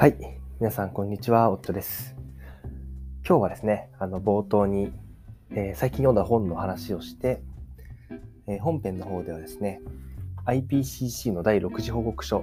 [0.00, 0.16] はい。
[0.58, 1.50] 皆さん、こんにちは。
[1.50, 2.16] 夫です。
[3.28, 4.94] 今日はですね、あの、冒頭に、
[5.50, 7.42] えー最近読んだ本の話をして、
[8.46, 9.82] えー本編の方ではですね、
[10.46, 12.42] IPCC の第6次報告書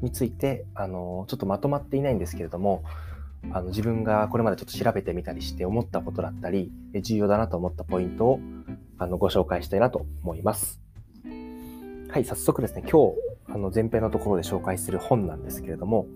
[0.00, 2.84] について、あの、ちょっとまとまっていないんですけれども、
[3.50, 6.70] あの自分がこれまでちょっと調べてみたりして思ったことだったり、
[7.02, 8.40] 重要だなと思ったポイントを
[8.98, 10.80] あのご紹介したいなと思います。
[12.10, 13.16] はい、早速ですね、今日、
[13.52, 16.06] あの前編のところで紹介する本なんですけれども、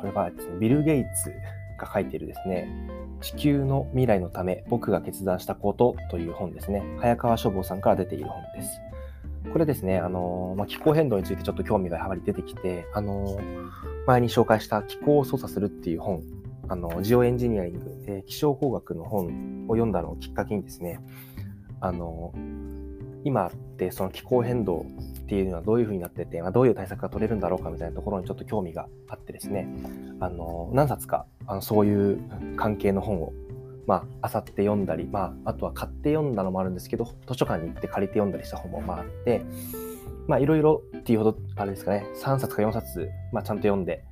[0.00, 1.32] これはですね、ビル・ゲイツ
[1.78, 2.68] が書いているですね、
[3.20, 6.82] 地球の未来のため僕が決断したことという本ですね。
[6.98, 8.80] 早川書房さんから出ている本です。
[9.52, 13.38] これですね、あのまあ、気候変動についてちょっと興味がやはり出てきて、あの
[14.06, 16.22] 前に紹介した気候を操作するっていう本、
[16.68, 21.00] あのジオエンジニアリング、えー気象工学の本を読んだのをきっかけにですね、
[21.80, 22.32] あの
[23.24, 24.86] 今ってその気候変動
[25.22, 29.68] っていうのはどういうふうになってて、まあ、どういう対策が取れるんだろうかみたいなところにちょっと興味があってですね、
[30.20, 32.20] あの何冊かあのそういう
[32.56, 33.32] 関係の本を、
[33.86, 39.42] まあ、漁って読んだり、まあ、あとは買って読んだのもあるんですけど、図書館に行って借りて読んだりした本もまああって、
[40.26, 44.04] まあ、いろいろっていうほど、あれですかね、3冊か4冊、まあ、ちゃんと読んで、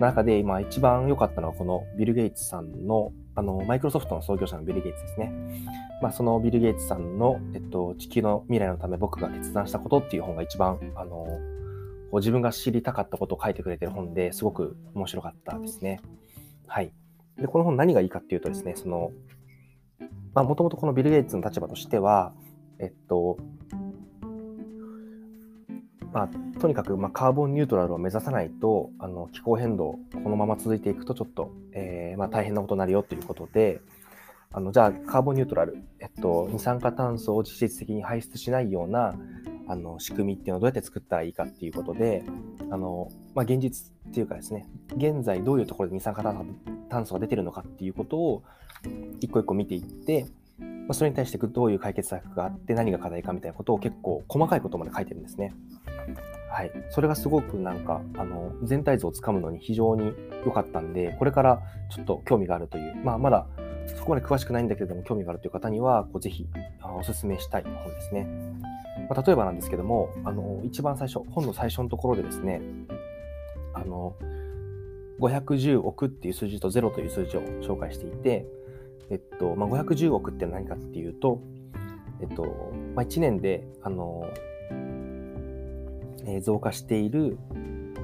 [0.00, 5.32] 中で今一番良かったのはこのビル・ゲイツさんの、あの、マイクロソフトの創業者のビル・ゲイツですね。
[6.00, 11.38] まあ、そのビル・ゲイツさんの、えっと、地球の未来のため僕が決断したことっていう本が一番、あの、こ
[12.12, 16.00] う自分が知りたかったことを書いてくれてる本ですごく面白かったですね。
[16.66, 16.92] はい。
[17.36, 19.10] で、この本何がいいかっていうとですね、その、
[20.32, 22.32] まあ、もともとこのビル・ゲイツの立場としては、
[22.78, 23.38] えっと、
[26.14, 33.80] まあ、とにかく、まあ、カーボンニュートラルを目指さないとあの気候変動このまま続いていくとちょっと、えーまあ、大変なことになるよということで
[34.52, 39.16] あのじゃあカーボンニュートラル、えっと、二酸化炭素を実質的に排出しないような
[39.66, 42.22] あの仕組みっていうのをどうやって作ったらいいかっていうことで
[42.70, 46.44] あの、まあ、現実っていうかですね現在どういうところで二酸化炭素
[46.88, 48.44] 炭素が出てるのかっていうことを
[49.20, 50.26] 一個一個見ていって、
[50.60, 55.52] まあ、それに対してどういう解決策があって何が課題かみたいなことを結構細かいことまで書いてるんですね。
[56.54, 60.12] はい、それがすごくなんかあの全体像をつかむのに非常に
[60.46, 63.46] 良かったんでこれからちょっと興味があるという、まあ、まだ
[63.86, 66.46] そこまで詳しくないんだけれども興味があるという方にはこうぜひ
[66.96, 68.28] おすすめしたい本ですね。
[69.10, 72.62] まあ、例えばなんですけどもあの一番最初本の最初のところでですね
[73.74, 74.14] あの
[75.20, 78.46] 510億っていう数字と0という数字を紹介していて、
[79.10, 81.40] えっとまあ、510億って何かっていうと、
[82.20, 84.28] えっとまあ、1年であの
[86.42, 87.38] 増加している、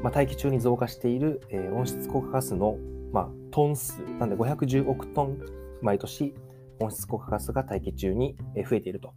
[0.02, 1.40] まあ、大気中に増加している、
[1.72, 2.76] 温室効果ガスの、
[3.12, 5.38] まあ、トン数、なんで510億トン
[5.82, 6.34] 毎年
[6.80, 8.36] 温室効果ガスが大気中に
[8.68, 9.14] 増えていると。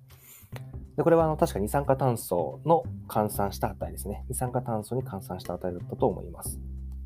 [0.96, 4.26] でこれはあの確か二酸化炭素の換算した値ですね。
[4.30, 6.60] 二酸化炭素に換算した値だったと思います。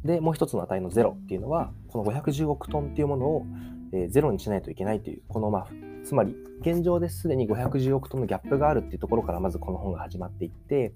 [0.03, 3.45] で、もう一つの値の0っていうのは、この510億トンっていうものを、
[3.93, 5.67] えゼロにしないといけないという、このまあ、
[6.03, 10.93] つまり現状ですでに510億トンのギャップがあるっていうところからまずこの本が始まっていって、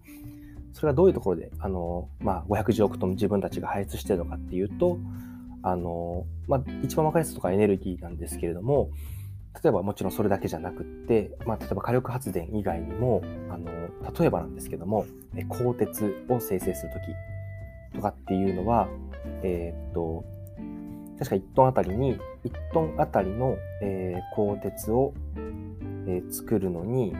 [0.73, 4.97] それがどういうところで、あの、まあ、510億トン自分たちが排出しているのかっていうと、
[5.63, 8.89] あの、まあ、一番分かりやすいとかエネルギーなんですけれども、
[9.63, 13.69] 例えばもちろんそれだけじゃなくって、まあ、例えば火力発電以外にも、あの、
[14.17, 15.05] 例えばなんですけども、
[15.49, 18.87] 鋼鉄を生成するときとかっていうのは、
[19.43, 20.23] えーっと、
[21.19, 25.13] 確か1トンあたりに、1トンあたりの、えー鋼鉄を、
[26.07, 27.13] えー作るのに、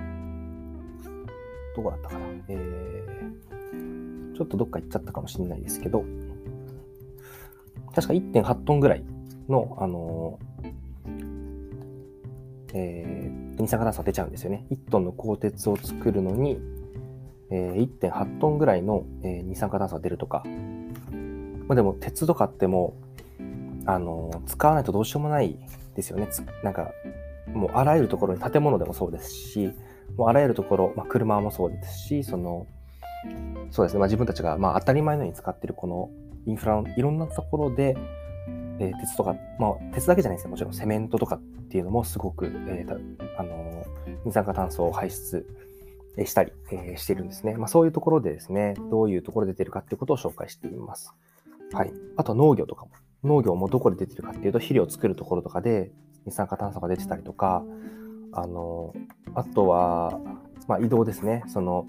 [1.76, 3.42] どこだったかな、えー
[4.34, 6.04] ちょっとどっか行っちゃったかもしれないですけど、
[7.94, 9.04] 確か1.8トンぐらい
[9.48, 10.72] の、あのー
[12.74, 14.66] えー二酸化炭素が出ちゃうんですよね。
[14.72, 16.60] 1トンの鋼鉄を作るのに、
[17.52, 20.44] えー1.8トンぐらいの、えー二酸化炭素が出るとか。
[21.68, 22.96] まあ、でも、鉄とかっても
[23.40, 23.44] う、
[23.86, 25.58] あの使わないとどうしようもない
[25.96, 26.28] ですよね。
[26.64, 26.92] なんか、
[27.54, 29.72] もうあらゆるところに建物でもそうですし、
[30.18, 32.68] もうあらゆるところ、まあ、車もそうですし、その、
[33.70, 36.10] そうですね、まあ、自分たちがまあ当たり前のように使っているこの
[36.46, 37.96] インフラのいろんなところで、
[38.80, 43.86] えー鉄とか、まあ、鉄だけじゃないですね、もちろんセメントとかっていうのもすごく、えーあの
[44.26, 45.46] 二酸化炭素を排出
[46.26, 47.56] したり、えーしてるんですね。
[47.56, 51.14] まあ、そういうところでですね、どういうところで出てるかっていうことを紹介しています。
[51.74, 51.94] はい。
[52.18, 52.92] あと農業とかも。
[53.24, 55.92] 農業もどこで出てるかっていうと、肥料を作るところとかで
[56.26, 57.64] 二酸化炭素が出てたりとか、
[58.34, 58.94] あの
[59.36, 60.20] あとは、
[60.68, 61.44] まあ、移動ですね。
[61.48, 61.86] その、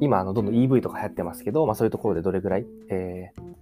[0.00, 3.52] 今、あの、どんどん EV とか流行ってますけど、まあ、そういうところでどれぐらい、えー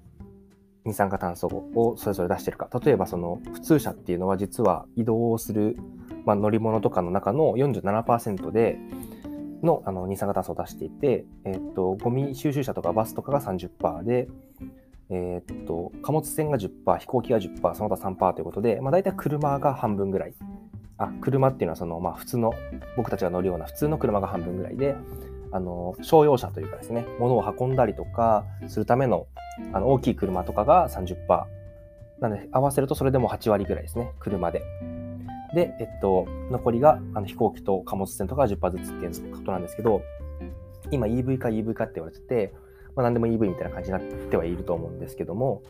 [0.82, 2.68] 二酸化炭素をそれぞれ出してるか。
[2.82, 5.76] 例えば、その、普通車っていうのは実は移動をする、
[6.24, 8.78] まあ、乗り物とかの中の47%で、
[9.62, 14.28] のあの二酸化炭素を出していて、えっとゴミ収集車とかバスとかが30%で、
[15.10, 20.34] え、っと、貨物船が10%、飛行機が10%、その他3%ということで、まあ、大体車が半分ぐらい。
[21.00, 22.52] あ、車っていうのはその、まあ、普通の、
[22.96, 24.94] 僕たちが乗るような普通の車が半分ぐらいで、
[25.50, 29.26] あの、商用車というかですね、物を運んだりとかするための、
[29.72, 31.16] あの、大きい車とかが30%。
[32.20, 34.62] なので、合わせるとそれでも8割ぐらいですね、車で。
[35.54, 40.02] で、えっと、残りがあの飛行機と貨物船とかが10%ずつっていうことなんですけど、
[40.90, 42.52] 今 EV か EV かって言われてて、
[42.94, 45.62] まあ、何でも EV みたいな感じになってはいると思うんですけども、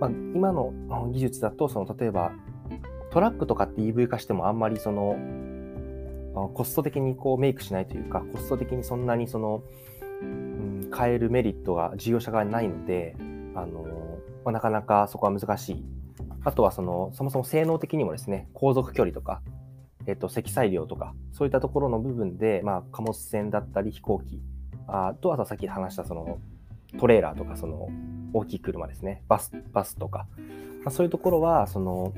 [0.00, 0.72] まあ、今の
[1.12, 2.32] 技術だとその例えば
[3.16, 5.16] トラックとかって EV 化してもあんまりその
[6.52, 9.62] コスト的にこうメイクしないというかコスト的にそんなにその、
[10.20, 13.16] うん、変えるメリットが事業者側にないので
[13.54, 15.84] あの、まあ、なかなかそこは難しい。
[16.44, 19.40] あとはそのそもそも性能的にもですね航続距離とか、
[20.06, 24.42] えっと、積載量とかそういったところの部分で、まあ、貨物船だったり飛行機
[24.88, 26.38] あとはさっき話したその
[26.98, 27.88] トレーラーとかその
[28.34, 29.22] 大きい車ですね。
[29.26, 30.26] バスバスとか、
[30.84, 32.12] まあ、そういうところはその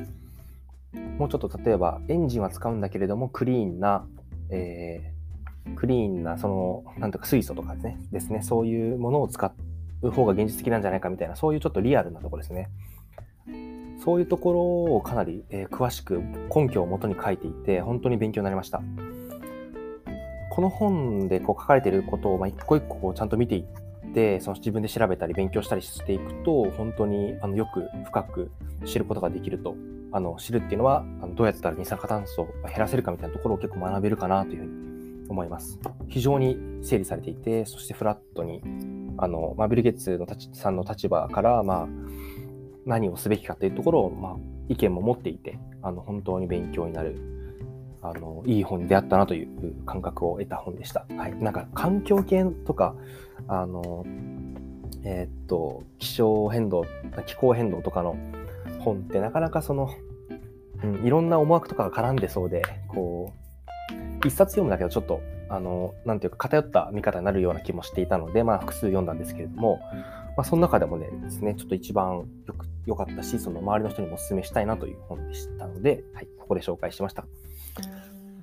[1.18, 4.06] もうちょっと例えばエンジンは使うんだけれどもクリーンな、
[4.50, 8.42] えー、クリーンなそのなんとか水素とかですねですね。
[8.42, 9.52] そういうものを使
[10.02, 12.70] う方が現実的なんじゃないかみたいなそういうちょっとリアルなところですね。
[14.04, 14.60] そういうところ
[14.96, 16.22] をかなり、えー、詳しく
[16.54, 18.80] 根拠をもとに書いていて本当に勉強になりました。
[20.50, 28.50] この本でこう書かれていることを、まあ、一個一個ちゃんと見ていってその自分で調べたり勉強したりしていくと本当にあのよく深く
[28.84, 29.74] 知ることができると。
[30.10, 35.78] あの知るっていうのはあのどうやったら二酸化炭素を減らせるかみたいなところを結構学べるかなというふうに思います。
[36.08, 38.62] 非常に整理されていてそしてフラットに
[39.18, 41.88] あの、まあ、ビル・ゲッツのさんの立場から、まあ、
[42.86, 44.36] 何をすべきかというところを、まあ、
[44.68, 47.20] 意見も持っていてあの本当に勉強になる
[48.00, 51.04] あのいい本であったなという感覚を得た本でした。
[51.16, 52.94] はい、なんか環境系とか
[53.48, 54.06] あの
[55.04, 56.84] えー、っと気象変動
[57.26, 58.16] 気候変動とかの
[58.80, 59.90] 本ってなかなかその、
[60.82, 63.32] うん、いろんな思惑とかが絡んでそうでこ
[64.22, 69.80] う一冊読むだけどちょっとあのなんていうか偏った見方になるような気もしていたので、まあ、複数読んだんですけれども、
[70.36, 77.24] まあ、その中でもねですねちょっと一番よく良かったしその周りの人にもお勧めしたいなという本でしたので、はい、ここで紹介しました。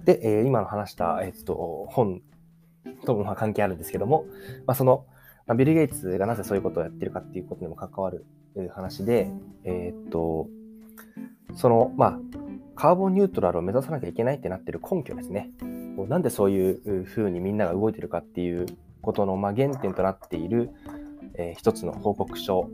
[0.04, 2.22] で、えー、今の話した、えっと、本
[3.06, 4.26] とも関係あるんですけども、
[4.68, 5.06] まあ、その、
[5.48, 8.26] ま、ビル・ゲイツがなぜそういうことをやってるかっていうことにも関わる
[8.74, 9.32] 話で、
[9.64, 10.48] えー、っと、
[11.56, 12.20] その、まあ、
[12.76, 15.52] カーボンニュートラルを目指さなきゃいけないってなってる根拠ですね。
[16.10, 18.66] なんでそういうふうにみんなが動いてるかっていう
[19.02, 20.72] ことの、まあ、原点となっている、
[21.36, 22.70] えー、一つの報告書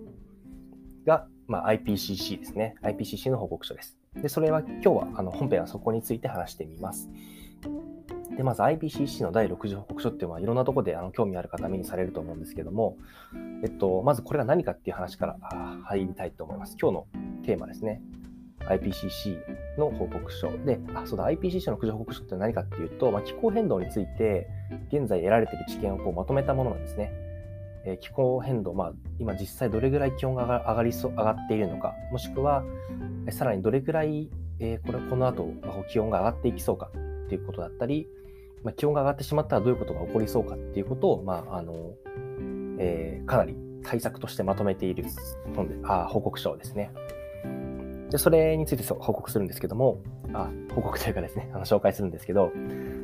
[1.06, 2.76] が、まあ、IPCC ですね。
[2.82, 3.98] IPCC の報告書です。
[4.16, 7.10] で、それは今日はあの本編はそこについて話してみます。
[8.38, 12.98] で、まず IPCC の第60報告書っていうのはいろんなところであの興味ある方目にされると思うんですけども、
[13.64, 15.38] えっと、まずこれが何かっていう話から
[15.84, 16.78] 入りたいと思います。
[16.82, 17.08] 今日の
[17.46, 18.02] テーマですね。
[18.62, 19.38] IPCC
[19.78, 24.48] の報告書で、あ、そうだ、IPCC の60報告書って何かっていうと、まあ、気候変動について
[24.92, 27.12] 現在得られている知見をこうまとめたものなんですね。
[27.84, 32.64] えー、気候変動、まあ、今実際どれぐらい気温が上がりそ上がっているのか、もしくは、
[33.32, 34.30] さらにどれぐらい、
[34.60, 35.50] えー、これこの後
[35.90, 36.92] 気温が上がっていきそうか
[37.32, 38.10] っていうことだったり、
[38.62, 41.94] まあ、気温が上がってしまったらどういうことが起こりそうかっていうことを、まああの
[42.78, 45.06] えー、かなり対策としてまとめている
[45.56, 46.92] 本であ報告書ですね。
[48.10, 52.52] で、それについて報告するんですけども、あ報告というかですね、あの紹介するんですけど、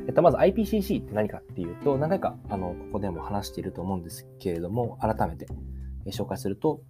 [0.06, 5.46] えっと、まず IPCC って何かっていうと、何回かあのここでも話していると思うんですけれども、改めて
[6.08, 6.82] 紹介すると、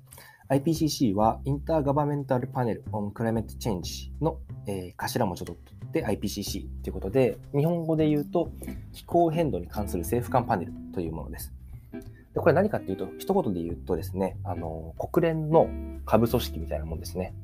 [0.50, 8.50] IPCC はインターガバメンタルパネル on Climate Change の、えー、頭文字を取って IPCC ということで、日本語で言うと
[8.94, 11.52] 気候変動に関する政府間パネルというものです。
[11.92, 15.68] でこれ何かっていうと、一言で言うとですね、あの国連の
[16.06, 17.34] 下部組織みたいなもんですね。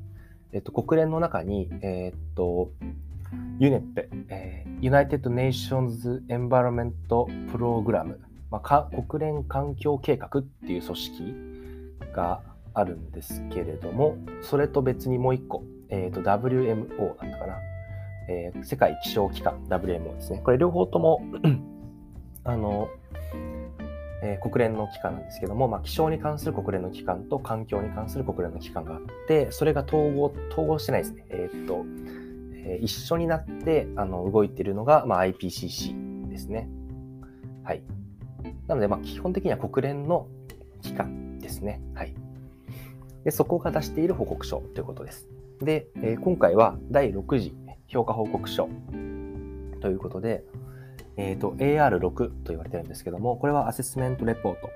[0.51, 2.71] えっと、国連の中に、えー、っと、
[3.59, 6.93] UNEP、えー、United Nations Environment
[7.51, 8.17] Program、
[8.49, 11.35] まあ、国連環境計画っていう組織
[12.13, 12.41] が
[12.75, 17.57] あるんですけれども、それと別にもう一個、えー、と WMO だったかな、
[18.29, 20.41] えー、世界気象機関 WMO ですね。
[20.43, 21.21] これ両方とも
[22.43, 22.89] あの、
[24.21, 31.25] えー、国連の機関なんですけども、まあ、気象に関する国連の機関と環境に関する国連の機関があって、それが統合、統合してないですね。
[31.29, 31.85] えっ、と、
[32.65, 36.67] え一緒になってあの動いているのが、まあ、IPCC ですね。
[37.63, 37.83] はい。
[38.67, 40.27] なので、まあ、基本的には国連の
[40.81, 41.81] 機関ですね。
[41.93, 42.13] はい。
[43.25, 45.27] で、そこが出している報告書ということです。
[45.59, 47.55] で、えー、今回は第6次
[47.87, 48.69] 評価報告書
[49.81, 50.43] ということで、
[51.17, 54.69] えっ、ー、と、AR6 と言われてるんですけども、これはアセスメントレポート。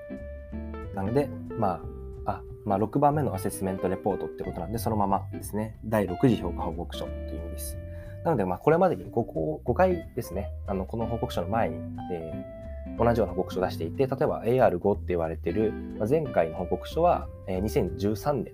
[0.94, 1.28] なので、
[1.58, 1.80] ま
[2.26, 7.78] あ、あ、まあ、6番目のアセスメントレポートってことなんで、そのままですね、第6次評価報告書という意味です。
[8.24, 11.76] なので、まあ、これまでに 5, 5回ですね、あのこの報告書の前に、
[12.12, 12.59] えー、
[12.98, 15.72] 同じような報告書を出していて、例えば AR5 って言われてる、
[16.08, 18.52] 前回の報告書は、2013年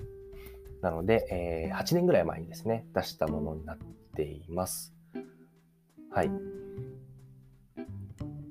[0.82, 3.78] なので、8年ぐらい前にですね、出したものになっ
[4.14, 4.94] ています。
[6.10, 6.30] はい。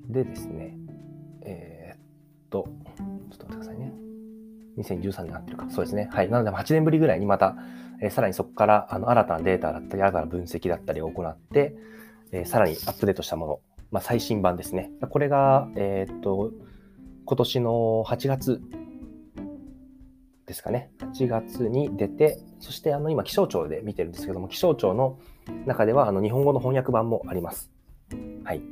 [0.08, 0.76] でですね、
[1.42, 2.00] えー、っ
[2.50, 2.68] と、
[3.30, 3.92] ちょっと待ってくださいね。
[4.78, 5.66] 2013年になってるか。
[5.70, 6.08] そうですね。
[6.12, 6.30] はい。
[6.30, 7.56] なので、8年ぶりぐらいにまた、
[8.00, 11.74] えー、さらにそこからあの新たなデータだったり、新たな分析だったりを行って、
[12.32, 14.90] えー、さらにアップデートしたもの、まあ、最新版ですね。
[15.10, 16.52] これが、えー、っと、
[17.24, 18.60] 今年の8月
[20.46, 20.90] ですかね。
[21.00, 25.18] 8月に出て、そしてあの今気象庁で見てるんですけども、気象庁の
[25.66, 27.70] 中ではあの日本語の翻訳版もあります。
[28.44, 28.62] はい。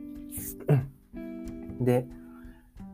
[1.81, 2.07] で、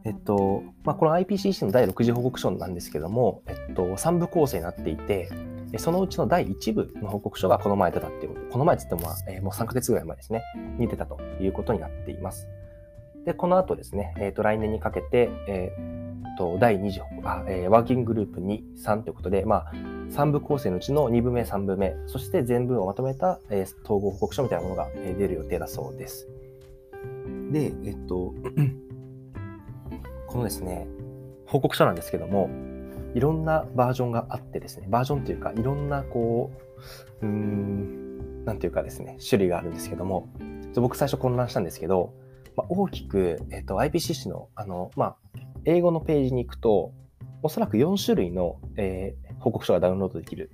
[0.04, 5.28] えっと、まあ、この IPCC の第6次報告書なんですけども、えっと、3部構成になっていて、
[5.78, 10.42] そのうちの第1部の報告書がこの前出たっていうこと、この前って言っても、え、もう3ヶ月ぐらい前ですね、
[10.78, 12.48] に出たということになっています。
[13.24, 15.90] で、この後ですね、えっ、と、来年にかけて、えー、
[16.40, 19.72] と、第2次、あ、えー、ワーキンググループ2、3ということで、まあ、
[20.10, 26.28] 3部構成のうちの2部目、3部目、そして全部をまとめた、えー、統合報告書みたいなものが出る予定だそうです。
[27.52, 28.32] で、えっと、
[30.28, 30.88] このですね、
[31.46, 32.48] 報告書なんですけども、
[33.14, 36.52] いろんなバージョンがあってですね、バージョンというか、いろんなこ
[37.22, 40.28] う、うーん、なんていうかですね、種類があるんですけども、
[40.76, 42.14] 僕最初混乱したんですけど、
[42.56, 45.16] まあ、大きく、えっと、IPCC の、あの、まあ、
[45.64, 46.92] 英語のページに行くと、
[47.42, 50.50] おそらく4種類の、えー、報告書がダウンロードできる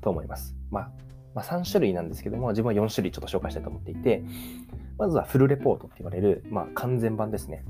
[0.00, 0.56] と思います。
[0.70, 0.90] まあ、
[1.34, 4.22] まあ、3種類なんですけども、自分は4種類ちょっと紹介したいと思っていて、
[4.98, 7.64] まずはフルレポートって言われる、まあ、完全版ですね。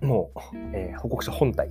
[0.00, 1.70] もう、えー、報告書本体。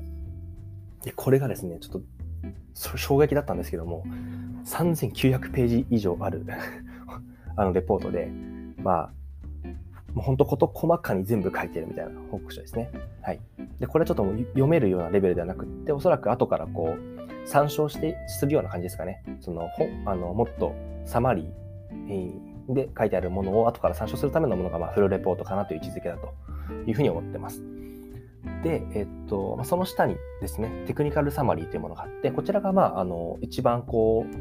[1.03, 4.03] で、これがですね、ちょっと衝撃だったんですけども、
[4.65, 6.45] 3900ページ以上ある
[7.55, 8.31] あのレポートで、
[8.77, 9.11] まあ、
[10.13, 12.91] もう本当事細かに全部書いてるみたいな報告書ですね。
[13.21, 13.39] はい。
[13.79, 19.23] で、これはちょっと読めるようなレベルではなくって、おそらく後からこう、参照して、するような感じですかね。
[19.39, 20.73] その、本、あの、もっと
[21.05, 26.33] サマリーで書いてあるものを後から参照するためのものが、まあ、フルレポートかなという位置づけだと
[26.85, 27.63] いうふうに思ってます。
[28.63, 34.35] で、えっと、その下にですね、テクニカルサマリーというものがあって、こちらが、まあ、あの、一番こう、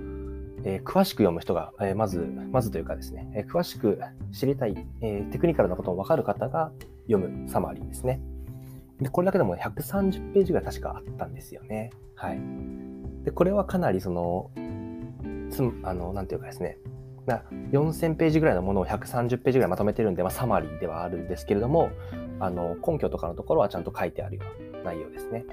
[0.65, 2.19] えー、詳しく読む人が、えー、まず、
[2.51, 4.01] まずというかですね、えー、詳しく
[4.33, 6.73] 知りたい、えテクニカルなことを分かる方が
[7.09, 8.21] 読むサマリーですね。
[9.01, 11.91] で、これだけでも130ページぐらい確かあったんですよね。
[12.17, 12.41] はい。
[13.25, 14.51] で、これはかなりその、
[15.51, 16.79] つあの、なんていうかですね、
[17.73, 21.91] 4000ページぐらいのものを130ページぐらいまとめてるんで、まあ、サマリーではあるんですけれども、
[22.41, 24.43] あの根拠とかのところはちゃんと書いてあるよ
[24.73, 25.45] うな内容ですね。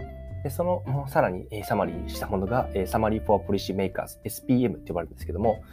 [0.44, 5.64] でそのさらに、サマリーしたものが、サマリー for Policy Makers SPM って呼ばれるんですけども、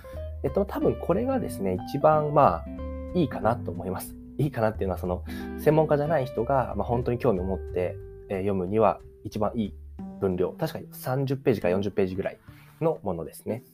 [0.42, 2.66] えっと、多分これがですね、一番まあ
[3.14, 4.16] いいかなと思います。
[4.38, 5.24] いいかなっていうのは、その
[5.58, 7.96] 専門家じゃない人が、まあ、本当に興味を持って、
[8.30, 9.74] え読むには一番いい
[10.20, 10.52] 分量。
[10.52, 12.38] 確かに30ページか40ページぐらい
[12.80, 13.64] のものですね。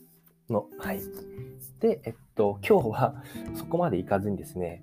[0.51, 1.01] の、はい。
[1.81, 3.23] で、えっと、今日は
[3.55, 4.83] そこまでいかずにですね、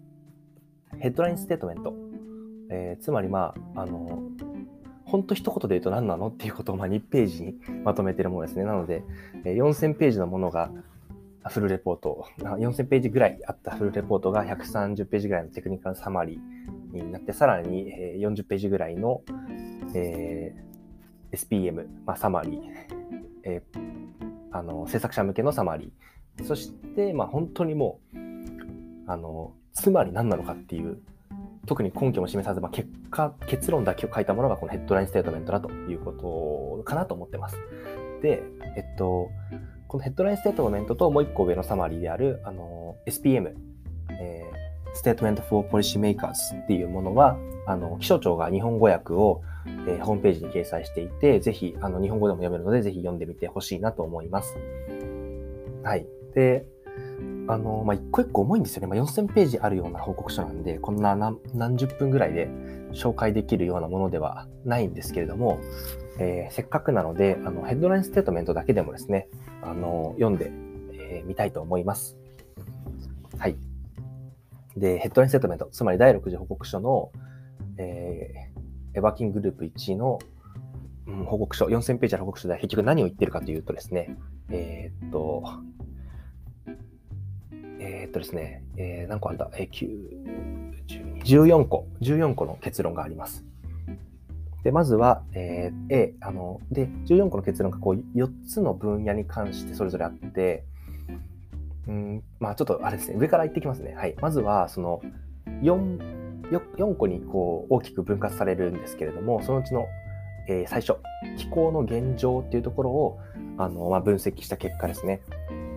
[0.99, 1.93] ヘッドラインステートメント。
[2.69, 4.23] えー、つまりまあ、あの、
[5.05, 8.63] 本当一言で言うと何なのっていうことをまあ2ページにまとめてるものですね。
[8.63, 9.03] なので、
[9.43, 10.71] 4000ページのものが
[11.47, 17.85] フルレポート、4000ページぐらいあったフルレポートが130ページぐらいのテクニカルサマリーになって、さらに
[18.17, 19.21] 40ページぐらいの、
[19.93, 22.61] えー、SPM、まあ、サマリー、
[23.43, 23.79] えー、
[24.51, 28.17] あの制作者向けのサマリー、そして、まあ、本当にもう、
[29.07, 30.99] あの、つまり何なのかっていう
[31.65, 37.57] 特に根拠も示さず、まあ、結果、結論だけを書いたものがこのヘッドラインステートメントだということかなと思ってます。
[38.21, 38.43] で、
[38.75, 39.29] えっと、
[39.87, 43.53] このヘッドラインステートメントともう一個上のサマリーである、あの、SPM、
[44.09, 49.41] えー、Statement for Policy Makers っていうものは、あの、気象庁が日本語訳を、
[49.87, 54.55] えー、ホームページに掲載していて、ぜひ、あの、日本語でも読めるので、ぜひ読んでみてほしいなと思います。
[55.83, 56.05] はい。
[56.33, 56.65] で、
[57.47, 58.87] あの、まあ、一個一個重いんですよね。
[58.87, 61.15] まあ、4000ページあるような報告書なんで、こんな
[61.53, 62.49] 何十分ぐらいで
[62.91, 65.59] 紹介できるようなものではないんですけれども、
[66.17, 69.27] えー、せっかくなので、あの、ヘッドラインステートメントだけでもですね、
[69.61, 72.17] あの、読んでみ、えー、たいと思います。
[73.37, 73.57] はい。
[74.75, 77.11] で、ヘッドラインステートメント、つまり第6次報告書の、
[77.77, 80.19] えー、ワーキンググループ1の、
[81.07, 84.17] うん、報告書、4000ページの報告書で結局何を言ってるかというとですね、
[84.49, 85.43] えー、っと、
[87.85, 89.87] えー、っとですね、えー、何個あるんだ、えー、9、
[90.87, 93.45] 12、14個、14個の結論があります。
[94.63, 100.63] で、まずは、えー、A、あの、で、14個の結論がこう4つの分野に関してそれぞれあって、
[101.87, 103.93] うん、まあちょっとあれですね、上から言ってきますね。
[103.93, 104.15] はい。
[104.19, 105.01] まずは、その
[105.61, 109.85] 4、4個にこう大きく分割されるんですけれども、そのうちの、
[110.47, 110.97] えー、最初、
[111.37, 113.19] 気候の現状っていうところを
[113.57, 115.21] あの、まあ、分析した結果ですね。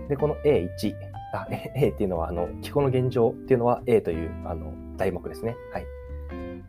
[0.09, 0.95] で、この A1、
[1.32, 5.56] あ A っていうのはあの気候の現状っていうのは A というあの題目ですね。
[5.73, 5.87] はい。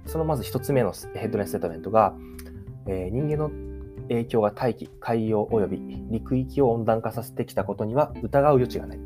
[0.05, 2.15] そのまず1つ目のヘッドラインステートメントが、
[2.87, 3.51] えー、人間の
[4.09, 8.99] 影響が大気、海洋及び陸域を温暖化させてきたことには疑う余地がない。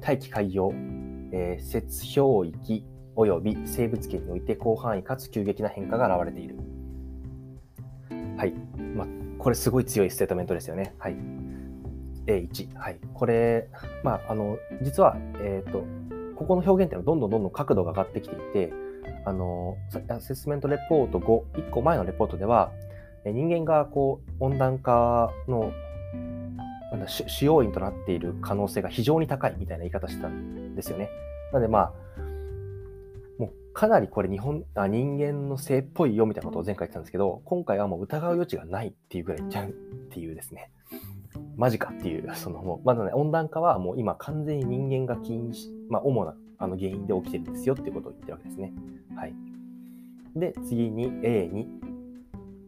[0.00, 0.72] 大気、海洋、
[1.32, 6.56] えー、雪氷域及び生物圏において広範囲かつ急激な変化が現れている。
[8.36, 8.54] はい。
[8.94, 9.06] まあ、
[9.38, 10.94] これすごい強いステートメントですよね。
[10.98, 11.43] はい。
[12.26, 12.74] A1。
[12.76, 12.98] はい。
[13.12, 13.68] これ、
[14.02, 15.84] まあ、あの、実は、えっ、ー、と、
[16.36, 18.72] ここの表現っていうのはどんどんどんどん角度が上がってきていて、
[19.24, 19.76] あの、
[20.08, 22.72] アセスメントレポート5、1個前のレポートでは、
[23.24, 25.72] 人間がこう温暖化の
[26.90, 31.10] なんだ主要因となっている可能性が非常に高いみたいな言い方してたんですよね。
[31.52, 31.92] なのでまあ、
[33.38, 39.72] もうかなりこれ日本あ人間の性っぽいよみたいなことを前回言ってたんですけど、今回はもう疑う余地がないっていうぐらい言っちゃうっ
[40.10, 40.70] ていうですね。
[41.56, 48.72] マジかっていう、 そのもう、まだね、温暖化はもう今完全に人間が起因し、まあ主なあの原因で起きてるんですよっていうことを言ってるわけですね。
[49.16, 49.34] はい。
[50.36, 51.68] で、次に A に、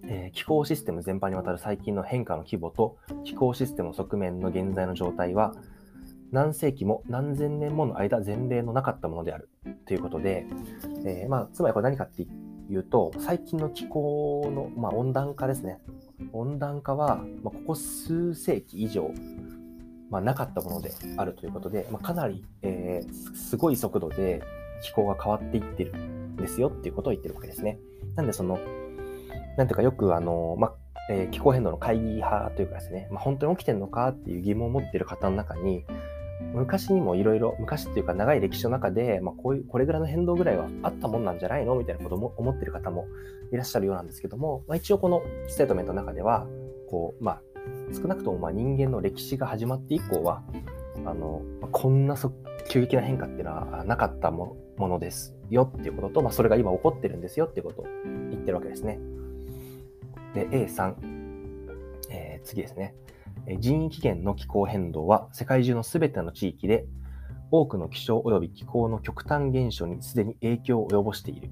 [0.08, 5.54] えー、気候システム全般にわたる最近の変化の規模と気候システムの側面の現在の状態は
[6.30, 9.49] 何世紀も何千年もの間前例のなかったものである
[9.87, 10.46] ということで、
[11.04, 15.78] えー、まあ、つまりこれ何かっていうと最近の気候の、まあ、温暖化ですね
[16.32, 19.11] 温暖化は、まあ、ここ数世紀以上、
[20.11, 24.42] まあ、なかったものであるということで、まあ、かなり、えー、すごい速度で
[24.82, 27.78] 気候が変わっていってるんですよっていうことを言ってるわけですね。
[28.14, 28.58] なんでその、
[29.56, 30.75] なんていうかよくあの、まあ、
[31.11, 35.85] えー、気候変動の会議派というかですね、まあ、本当に起きてるのかっていう疑問を持ってる方の中に、
[36.55, 43.07] 昔にもいろいろ、昔っていうか長い歴史の中で、まあ、こういう、これぐらいの変動ぐらいはあったもんなんじゃないのみたいなことも思ってる方も
[43.53, 46.46] いらっしゃるようなんですけども、まあ、一応このステートメントの中では、
[46.90, 47.42] こう、まあ、
[47.92, 50.42] 少なくともまあ人間の歴史が始まって以降は、
[51.05, 52.16] あの、こんな
[52.68, 57.87] 急激な変化っていうのはなかったものですよっていうことと、まあ、それが今起こってるんですよっていうことを
[58.31, 58.99] 言ってるわけですね。
[60.35, 60.94] で、A3、
[62.11, 62.94] えー、次ですね。
[63.59, 66.87] 人為起源の気候変動は世界中のすべての地域で
[67.50, 71.50] 多くの気象及び気候の極端現象にすでに影響を及ぼしている。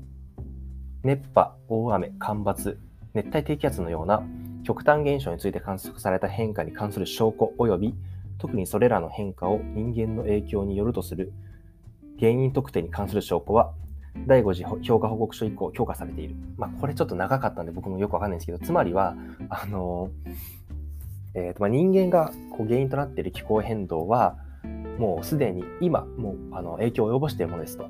[1.04, 2.80] 熱波、大雨、干ばつ、
[3.12, 4.22] 熱帯低気圧のような
[4.64, 7.94] 極端現象について観測された変化に関する証拠及び
[8.38, 11.32] 特にそれらの変化を人間の影響によるとする
[12.18, 13.72] 原因特定に関する証拠は
[14.26, 16.36] 第5次評価報告書以降強化されている。
[16.56, 19.16] まあ、これちょっと長かったんで僕もよくわかんないんですけど、つまりは、
[19.48, 20.10] あの
[21.34, 24.36] えーとまあ、人間がこう原因となっている気候変動は、
[24.98, 27.88] もうすでに今、もうあの影響を及ぼしているものですと。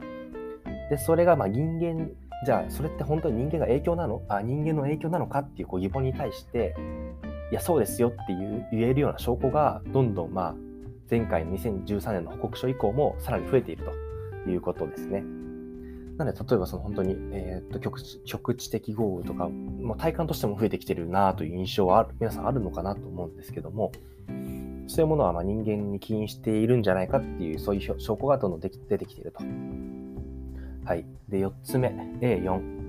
[0.90, 2.10] で、それがまあ人間、
[2.46, 4.22] じゃあそれって本当に人間が影響なの？
[4.28, 6.74] あ人間の影響なのかっていうこう疑問に対して、
[7.50, 10.54] いや、そうですよっていう言えるような証拠が、どんどんまあ
[11.10, 13.84] 前回の2013年の報告書以降もさらに増えている
[14.44, 15.22] ということですね。
[16.16, 23.92] なので、例えばその本当に、えー、と局地局地的豪雨とか、もう体感としても増えてきてるなという印象はある皆さんあるのかなと思うんですけども、
[24.86, 29.42] そういうものはま人間に起因しているんじゃないかっていう、そういう証拠がどんどん出てきていると。
[30.84, 31.04] はい。
[31.28, 31.88] で、4つ目、
[32.20, 32.83] A4。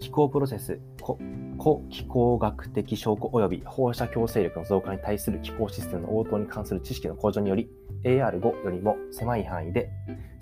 [0.00, 7.68] 気候プロセス、古気候学的証拠及び放射強制力の増加に対する気候システムの応答に関する知識の向上により、
[8.02, 9.90] AR5 よりも狭い範囲で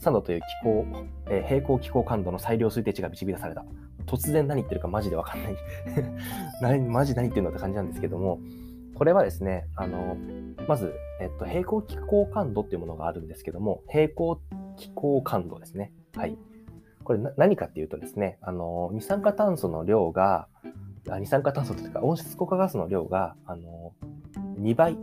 [0.00, 0.86] 3度という気候、
[1.28, 3.64] えー、平行気候感度の裁量推定値が導き出された。
[4.06, 5.56] 突然何言ってるかマジでわかんない
[6.62, 6.88] 何。
[6.88, 8.38] マジ何言ってるのって感じなんですけども、
[8.94, 10.16] これはですね、あの、
[10.68, 14.40] まず、えっと、平行気候感度っていうものがあるんですけども、平行
[14.76, 15.92] 気候感度ですね。
[16.14, 16.38] はい。
[17.08, 20.46] これ何かっていうとですね、あの、二酸化炭素の量が、
[21.06, 23.94] 二酸化炭素というか温室効果ガスの量が、あの、
[24.60, 24.94] 2倍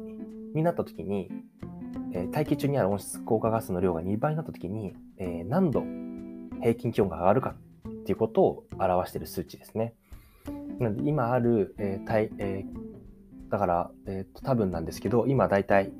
[0.54, 1.32] になった時に、
[2.14, 5.82] え大気中にある温室効果ガスの量が2倍になった時に、え、何度
[6.62, 7.56] 平均気温が上がるか
[7.90, 9.96] っていうことを表している数値ですね。
[10.78, 15.92] なで今ある、えーえー、だから、えー、と多分なんですけど、今だいたい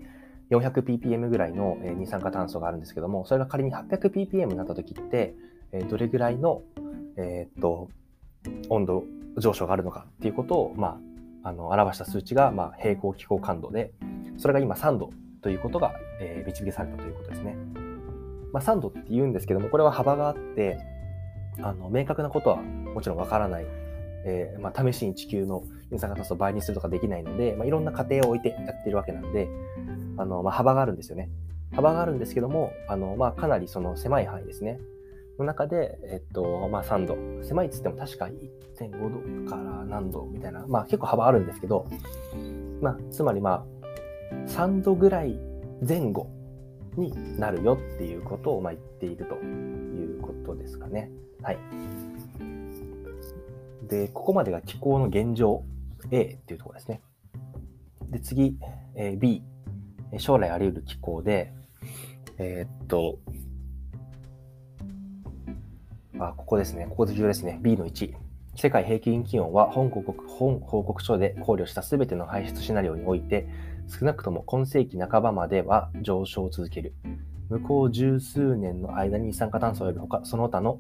[0.52, 5.34] 400ppm ぐらいの、え二酸化炭素があるんですけども、それが仮に 800ppm になった時って、
[5.76, 6.62] えどれぐらいの、
[7.18, 7.90] えー、っと
[8.70, 9.04] 温度
[9.38, 11.00] 上昇があるのかっていうことを、ま
[11.44, 13.92] あ、あの表した数値が、まあ、平行気候感度で、
[14.38, 15.10] それが今3度
[15.42, 17.56] ということが、えー、導きされたということですね。
[18.54, 20.80] まあ、3度って言うんですけども、これは幅があって、
[21.62, 23.66] あの明確なことはもちろんわからない、
[24.26, 29.50] えー、まあ、試しに地球の二酸化炭素を倍にするとかできないので、まあ、いろんな過程を置いてやってるわけなんで、
[30.18, 31.30] あのま、幅があるんですよね。
[31.74, 34.80] 幅があるんですけども、あのま、かなりその狭い範囲ですね。
[35.40, 37.44] の中で、えっと、まあ3度。
[37.44, 41.88] 狭いっつっても確か1.5度から何度みたいな、まあ結構幅あるんですけど、
[42.82, 43.66] まあ、つまりま
[44.34, 45.40] あ、3度ぐらい
[45.88, 46.30] 前後
[46.98, 51.12] になるよっていうことをまあ言っているということですかね。
[51.42, 51.58] はい。
[53.88, 55.64] で、ここまでが気候の現状
[56.12, 57.02] A っていうところですね。
[58.10, 58.58] で、次、
[58.96, 59.44] えー、B。
[60.18, 61.52] 将来あり得る気候で、
[62.38, 63.20] えー、っと、
[66.20, 66.88] あ、ここですね。
[66.90, 67.60] ここで重要ですね。
[67.62, 68.14] B の1。
[68.56, 73.48] 世界平均気温は本国本報告書で考慮したすべての排出シナリオにおいて、
[73.88, 76.94] 少なくとも今世紀半ばまでは上昇を続ける。
[77.50, 80.80] 向こう十数年の間に二酸化炭素及び他その他の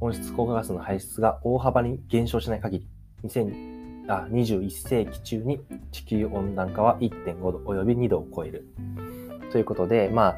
[0.00, 2.88] 温室効果ガスの排出が大幅に減少しない限り、
[4.08, 5.60] あ21世紀中に
[5.90, 8.68] 地球温暖化は1.5度及び2度を超える。
[9.50, 10.36] ということで、まあ、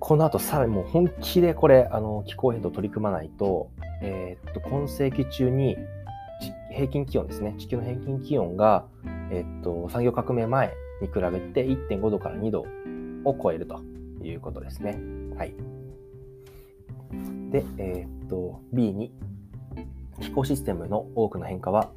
[0.00, 3.70] この後さらにもう本気でこれ、あの、気候変動取り組まないと、
[4.02, 5.76] えー、っと、今世紀中に
[6.70, 8.86] 平均気温ですね、地球の平均気温が、
[9.30, 12.66] えー、っと、産業革命前に比べて1.5度から2度
[13.24, 13.80] を超えると
[14.22, 14.98] いうことですね。
[15.36, 15.54] はい。
[17.50, 19.12] で、えー、っと、B に、
[20.20, 21.90] 気候システムの多くの変化は、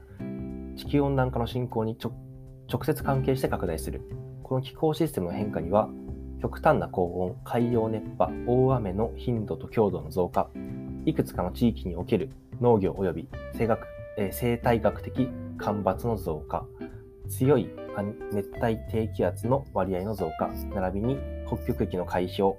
[0.76, 4.02] 地球温暖化の進行に直接関係して拡大する。
[4.44, 5.90] この気候システムの変化には、
[6.42, 10.50] 極端な高温、海洋熱波、大雨の頻度と強度の増加、
[11.06, 16.66] いくつかの地域における農業及び生学、えー、生態学的干ばつの増加、
[17.30, 17.70] 強い
[18.32, 22.56] 熱帯低気圧の割合の増加、並びに北極域の海氷、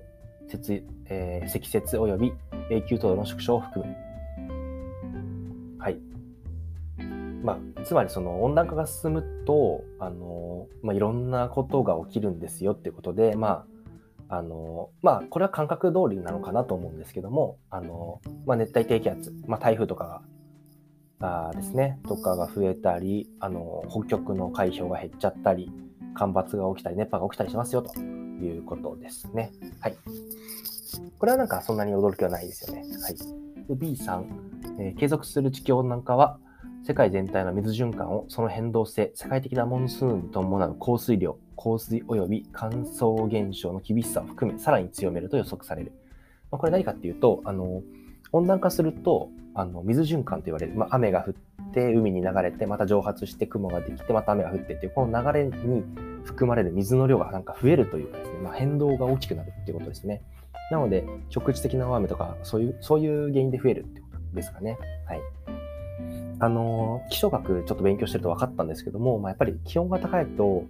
[1.06, 2.32] えー、積雪及び
[2.70, 4.07] 永久凍土の縮小を含む。
[7.42, 13.64] まあ、つまりその温暖化が進むと、あのまあ、いろんなことが起きるんですよっていうことで、ま
[14.28, 20.22] あ、あのまあ、これは感覚通りなのかなと思うんですけども、あのまあ、熱帯低気圧、まあ、台風とかが
[21.20, 25.70] あですね、とかが増えたり、あの北極の海氷が減っちゃったり、
[26.14, 29.52] 干ばつが起きたり、熱波が起きたりしますよということですね。
[29.80, 29.96] はい。
[31.18, 32.82] これはなんかそんなに驚きはないですよね。
[33.02, 33.16] はい。
[33.66, 34.24] で B3、
[34.78, 36.38] えー、継続する地球温暖化は、
[36.88, 45.92] 世界全体の水循環をその変動性、世界的なモンスーンに伴う降水量、降水及び乾燥現象の厳しさを含め、さらに強めると予測される。
[46.50, 47.82] まあ、これ何かっていうと、あの、
[48.32, 51.34] 温暖化すると、あの水循環と言われる、まあ、雨が降っ
[51.74, 55.82] て海に流れてまた蒸発して雲ができてまた雨が降ってっていうこの流れに
[56.22, 60.22] 含まれる水の量がなんか増えるというかですね、まあ、変動が大きくなるっていうことですね。
[60.70, 64.78] なので局地的な大雨とかそういうそういう原因で増えるってことですかね。
[65.06, 65.57] はい。
[66.40, 70.64] あの気象学ちょっと勉強してると分かったんですけども、まあ、やっぱり気温が高いと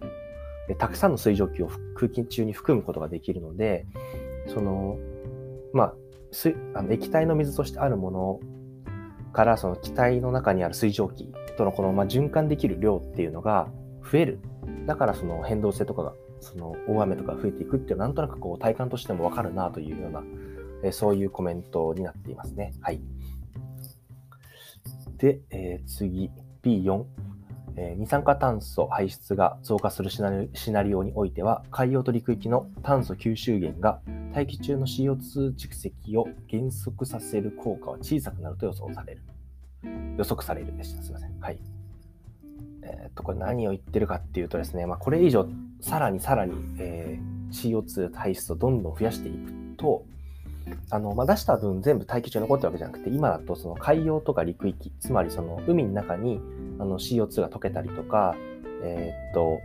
[0.79, 3.87] たくさんの水蒸気を空気中に含むことができるので
[4.47, 4.99] その
[5.73, 5.95] まあ
[6.33, 8.41] 水あの液体の水としてあるもの
[9.33, 13.69] からその気体の中にある水蒸気とのこの、まあ、循環できる量っていうのが
[14.11, 14.41] 増える。
[14.87, 20.23] だからその変動性とかが、その大雨とか増えていくっていうのはなんとなくこう体感としてもわかるなというような、
[20.83, 22.73] えそういうコメントになっていますね。
[22.81, 23.01] はい。
[25.19, 26.31] で、えー、次、
[26.63, 27.05] B4。
[27.81, 34.01] え二酸化炭素排出が増加するシナリオにおいては、海洋と陸域の炭素吸収源が
[34.35, 39.23] 大気中の CO2 蓄積を減速させる効果は小さくなると予想される。
[40.17, 41.03] 予測されるでした。
[41.03, 41.39] すいません。
[41.39, 41.59] はい。
[42.83, 45.47] えー、っと、これ何を言ってるかっていうとですね、まあ、これ以上、
[45.81, 50.05] さらにさらに、えー、CO2 排出をどんどん増やしていくと、
[50.91, 56.41] あの、まあ、出した分全部大気中に残ってるわけじゃなくて、今だとその海洋とか陸域、つまりその海の中に
[56.79, 58.35] あの CO2 が溶けたりとか、
[58.83, 59.59] えー、っと、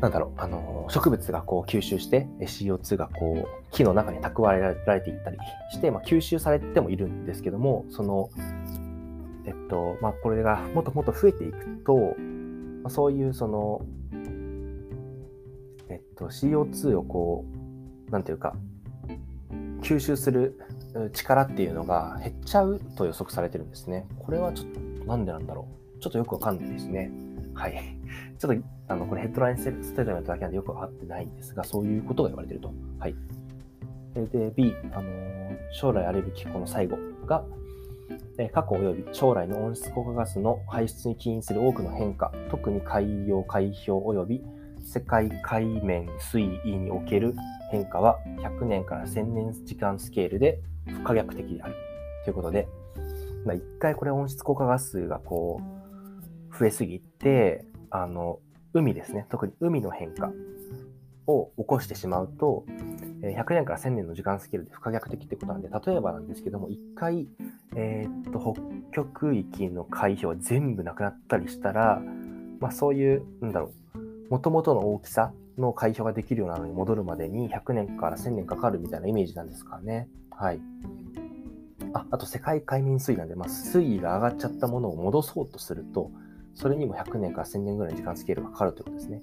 [0.00, 5.36] なんだろう、あの、植物がこう吸収して CO2 がこう木の中に蓄えられていったり
[5.70, 8.30] して、まあ、吸収されてもいるんですけども、その、
[9.44, 11.94] えっと、まあ、これがもっともっと増えていくと、
[12.82, 13.82] まあ、そういうその、
[15.88, 17.44] えっと、CO2 をこ
[18.08, 18.54] う、なんていうか、
[19.88, 20.60] 吸収する
[21.14, 24.06] 力っていうのが減っちゃうと予測されてるんですね。
[24.18, 26.00] これはちょっとなんでなんだろう。
[26.00, 27.10] ちょっとよくわかんないですね。
[27.54, 27.96] はい。
[28.38, 32.70] ちょっと、あの、これヘッドラインステートメントだけなんでよくわかってないんですが、そういうことが言われてると。
[32.98, 33.14] はい。
[34.14, 35.10] で、B、あの
[35.72, 37.44] 将来あるべきこの最後が、
[38.52, 44.44] 過去及び将来の温室効果ガスの排出に起因する多くの変化、特に海洋、海氷及び
[44.84, 47.34] 世界海面水位における
[47.70, 51.74] 変化は100年から1000年時間スケールで不可逆的である。
[52.24, 52.68] ということで、
[53.44, 55.60] まあ一回これ温室効果ガスがこ
[56.54, 58.40] う、増えすぎて、あの、
[58.74, 60.30] 海ですね、特に海の変化
[61.26, 62.64] を起こしてしまうと、
[63.22, 67.26] 100年から1000年の時間スケールで不可逆的ってことなんで、例えばなんですけども、一回、
[67.76, 68.54] えー、っと、
[68.92, 72.02] 北極域の海氷が全部なくなったりしたら、
[72.60, 80.08] まあそういう、なんだろう、もともとの大きさの海氷ができるようなのに戻るまでに100年から1000年かかるみたいなイメージなんですかね。
[80.30, 80.60] はい。
[81.94, 86.10] ああと世界海面水位なんで、まあ、水位が上がっちゃったものを戻そうとすると、
[86.54, 89.22] それにも100年から1000年ぐらいの時間スケールがかかるということですね。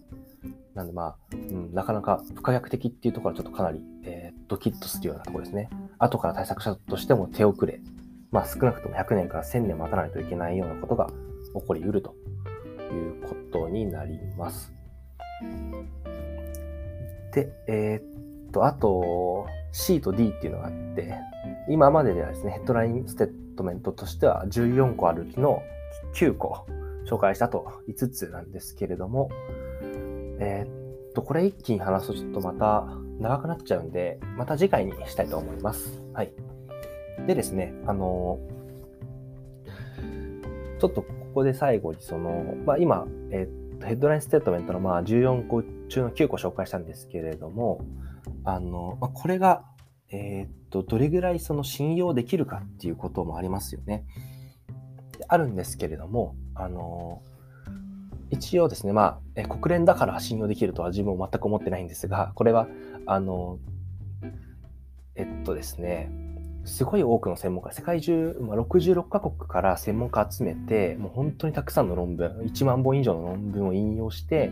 [0.74, 5.69] なんでまあ、うん、なかなか不可逆的っていうところはちょっとかなり、えー、ドキッとするようなところですね。
[5.98, 7.80] 後から対策者としても手遅れ。
[8.32, 11.10] まあ少なくとも100年から1000年待たないといけないようなことが
[11.54, 12.15] 起こりうると
[12.80, 14.74] いうことになります。
[17.36, 21.13] で、えー、っと、あと、C と D っていうのがあって、
[21.69, 25.62] 今までではですね、ヘッドラインステートメントとしては14個あるうちの
[26.15, 26.65] 9個
[27.06, 29.30] 紹介したと5つなんですけれども、
[30.39, 32.88] えー、っと、これ一気に話すとちょっとまた
[33.19, 36.02] 長くなっちゃうんで、また次回にしたいと思います。
[36.13, 36.32] はい。
[37.28, 38.39] でですね、あの
[40.80, 47.82] ちょっとここで最後にその、まあ今、え、っ、ヘッドラインステートメントのまあ14個中の9個紹介したんですけれども、
[48.44, 49.64] あの、まあ、これが、
[50.12, 54.06] えー、っと、どれぐらいその信用できるかっていうこともありますよね。
[55.28, 57.22] あるんですけれども、あの
[58.30, 62.68] 一応ですね、まあ、え国連だから信用できるとは自分も全く思ってないんですが、これは、
[63.06, 63.60] あの、
[65.16, 66.10] えっとですね、
[66.65, 74.51] すごい多くの専門家、世界中、まあ、66カ国から専門家集めて、もう本当にたくさんの論文、1万本以上の論文を引用して、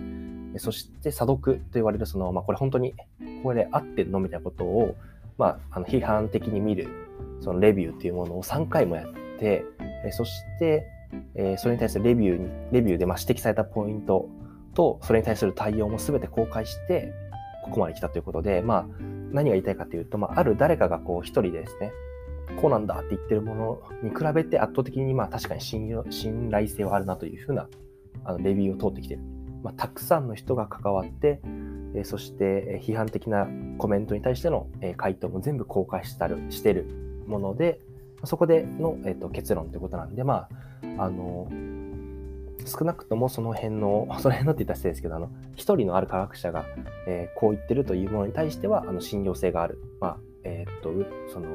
[0.57, 2.93] そして査読と言われる、その、まあ、これ本当に、
[3.41, 4.95] これで合ってるのみたいなことを、
[5.39, 6.87] まあ、あの批判的に見る、
[7.41, 9.65] そのレビューっていうものを3回もやって、
[10.11, 10.85] そして、
[11.33, 14.29] え、それに対するレビューに、レビューでまあ指摘されたポイント
[14.75, 17.11] と、それに対する対応も全て公開して、
[17.63, 21.91] ここまで来たということで、まあ、何が言いたいかというと、まあ、ある誰かがこう一人でですね、
[22.61, 27.67] こうなんだって言ってるものに比べて圧倒的にまあ確かに信用信頼性はあるなというふうな
[28.23, 29.21] あのレビューを通ってきてる。
[29.63, 31.39] まあ、たくさんの人が関わって、
[31.95, 36.85] えー、そして批判的なコメントに対しての、えー、回答も全部公開したるしてる
[37.27, 37.79] もので、
[38.25, 40.47] そこでの、えーと、結論ということなんで、ま
[40.97, 41.47] あ、あの、
[42.65, 46.65] 少なくともその辺の、 その辺のって言ったら失礼ですけど、あの、一人のある科学者が、
[47.07, 49.79] えー、こう言ってるというものに対しては、あの、信用性がある。
[49.99, 50.91] まあ、えっ、と、
[51.27, 51.47] その、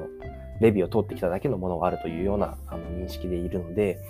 [0.60, 4.00] レビューを通ってきただけのものがあるというようなあの認識でいるので、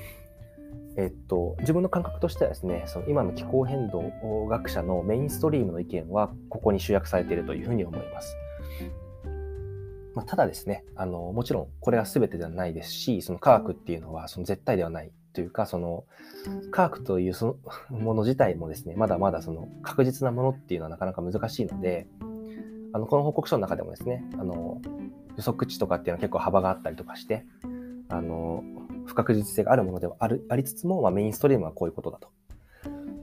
[0.96, 8.36] えっと、自分の感覚としてはですね、その今の気候変動学者のメインストリームの意見はここに集約されているというふうに思います。
[10.14, 16.04] まあ、ただですねあの、もちろんこれは全てではないですし、その科学っていうのはその絶対ではないというか、その
[16.72, 17.58] 科学というそ
[17.92, 22.08] のもの自体もですね、まだまだその確実なものっていうのはなかなか難しいので、
[22.92, 24.80] あのこの報告書の中でもですね、あの
[25.36, 27.46] 予測値とかっていうのは結構幅があったりとかして、
[28.08, 28.64] あの
[29.06, 32.30] 不確実性があるものではあるありつつも、まあ、メインストリームはこういうことだと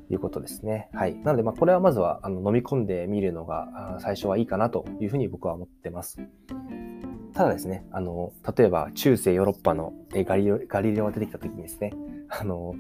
[0.10, 0.88] いうことですね。
[0.94, 1.18] はい。
[1.18, 6.22] なので、まあ、これはまずはあの飲み込んでみるのが最初はいいかなというふうに僕は思ってます。
[7.36, 11.92] ただですね、あの、例えば中世ヨーロッパのガリガリレオが出てきた時にですね、
[12.30, 12.76] あの、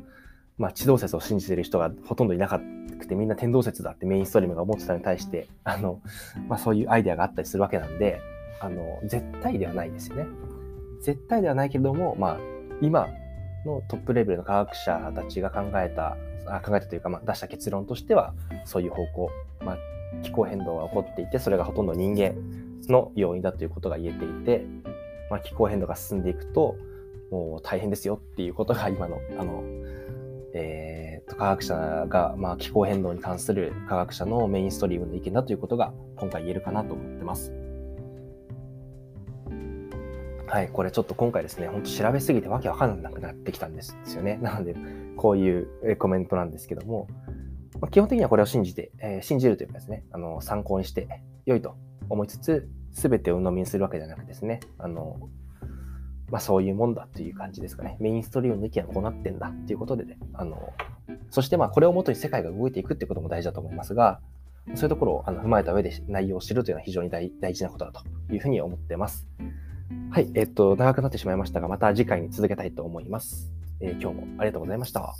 [0.57, 6.01] まあ、地動説を信じている人がほとんどいなくて、みんな天動説だってメインストリームが思ってたのに対して、あの、
[6.47, 8.21] まあ、そういうアイデアがあったりするわけなんで、
[8.61, 10.27] あの、絶対ではないですよね。
[11.01, 12.37] 絶対ではないけれども、まあ、
[12.81, 13.09] 今
[13.65, 16.15] のトップレベルの科学者たちが考えた、
[16.47, 19.29] あ考えたというか、まあ、出した結論としては、そういう方向、
[19.65, 19.77] まあ、
[20.23, 22.35] 気候変動が起こっていて、それがほとんど人間
[22.91, 24.65] の要因だということが言えていて、
[25.29, 26.75] まあ、気候変動が進んでいくと、
[27.31, 29.63] もう大変ですよっていうことが今の、あの、
[30.53, 37.51] えー、と科学者が、まあ、気候変動に関する科学者のメインストリームの意見だということが今回言えるかなと思ってます。
[40.47, 44.37] はい、これちょっと今回ですね、ほんと調べすぎてわけわかんなくなってきたんですよね。
[44.41, 44.75] なので、
[45.17, 47.07] こういうコメントなんですけども、
[47.91, 51.07] 基本的にはこれを信じて、えー、信じるというかですね、あの参考にして
[51.45, 51.75] 良いと
[52.09, 55.29] 思いつつ、すべてを鵜呑みにするわけじゃなくですね、あの、
[56.29, 57.97] まあそういうもんだっていう感じですかね。
[57.99, 60.73] メインストリームの意見はこうなってんだっていうことでね、あの、
[61.29, 64.21] そしてまあこれをもとに世界が動いていくってことも大事だと思いますが、
[64.73, 68.01] そういうところをあの踏まえた上で内容を知るというのは非常に大事なことだと
[68.33, 69.27] いうふうに思ってます。
[70.09, 73.51] はい、えっと、長くなってしまいましたが、また次回に続けたいと思います。
[73.81, 75.13] えー、今日もありがとうございました。